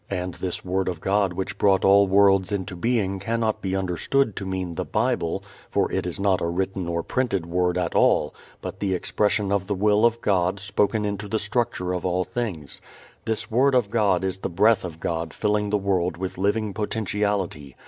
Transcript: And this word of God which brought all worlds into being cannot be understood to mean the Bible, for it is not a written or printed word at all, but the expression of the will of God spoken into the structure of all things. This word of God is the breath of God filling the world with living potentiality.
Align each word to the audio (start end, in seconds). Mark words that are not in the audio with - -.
And 0.09 0.33
this 0.33 0.65
word 0.65 0.87
of 0.89 0.99
God 0.99 1.31
which 1.31 1.59
brought 1.59 1.85
all 1.85 2.07
worlds 2.07 2.51
into 2.51 2.75
being 2.75 3.19
cannot 3.19 3.61
be 3.61 3.75
understood 3.75 4.35
to 4.37 4.47
mean 4.47 4.73
the 4.73 4.83
Bible, 4.83 5.43
for 5.69 5.91
it 5.91 6.07
is 6.07 6.19
not 6.19 6.41
a 6.41 6.47
written 6.47 6.87
or 6.87 7.03
printed 7.03 7.45
word 7.45 7.77
at 7.77 7.93
all, 7.93 8.33
but 8.63 8.79
the 8.79 8.95
expression 8.95 9.51
of 9.51 9.67
the 9.67 9.75
will 9.75 10.03
of 10.03 10.19
God 10.19 10.59
spoken 10.59 11.05
into 11.05 11.27
the 11.27 11.37
structure 11.37 11.93
of 11.93 12.03
all 12.03 12.23
things. 12.23 12.81
This 13.25 13.51
word 13.51 13.75
of 13.75 13.91
God 13.91 14.23
is 14.23 14.39
the 14.39 14.49
breath 14.49 14.83
of 14.83 14.99
God 14.99 15.35
filling 15.35 15.69
the 15.69 15.77
world 15.77 16.17
with 16.17 16.35
living 16.35 16.73
potentiality. 16.73 17.75